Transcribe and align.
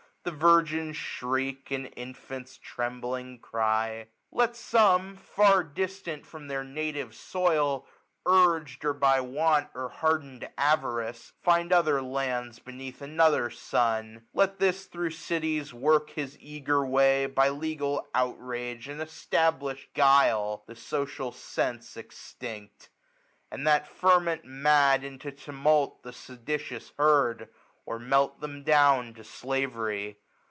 The 0.23 0.29
virgin's 0.29 0.97
shri^ 0.97 1.63
aa4 1.63 1.93
infant's 1.95 2.59
trembling 2.59 3.39
cty, 3.39 4.05
I^T 4.31 4.55
some, 4.55 5.15
far 5.17 5.63
cti$t.ant 5.63 6.27
from 6.27 6.47
their 6.47 6.63
nftdvi^ 6.63 7.11
soil, 7.11 7.87
Urg'd 8.27 8.85
or 8.85 8.93
by 8.93 9.19
wa&t 9.19 9.65
or 9.73 9.89
hardened 9.89 10.47
avarice, 10.59 11.33
find 11.41 11.73
other 11.73 12.01
lapds 12.01 12.63
beneath 12.63 13.01
another 13.01 13.49
sun. 13.49 14.27
Let 14.31 14.59
this 14.59 14.85
thro' 14.85 15.09
cities 15.09 15.73
work 15.73 16.11
his 16.11 16.37
eager 16.39 16.85
way. 16.85 17.25
By 17.25 17.49
legal 17.49 18.07
outrage 18.13 18.87
and 18.87 19.01
e&tablish'd 19.01 19.91
guile, 19.95 20.61
The 20.67 20.75
social 20.75 21.31
sense 21.31 21.97
extinct; 21.97 22.89
a^d 23.51 23.65
that 23.65 23.87
ferment 23.87 24.45
Mad 24.45 25.03
into 25.03 25.31
tumult 25.31 26.03
the 26.03 26.13
seditious 26.13 26.91
herd^ 26.99 27.49
Or 27.83 27.97
melt 27.97 28.37
{hem 28.39 28.61
down 28.63 29.15
to 29.15 29.23
slavery. 29.23 30.19